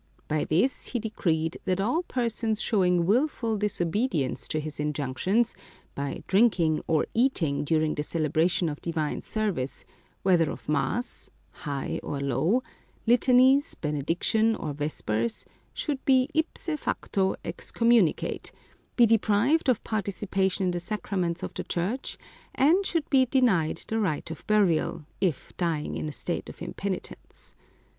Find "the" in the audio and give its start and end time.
7.93-8.01, 20.71-20.79, 21.53-21.63, 23.87-23.99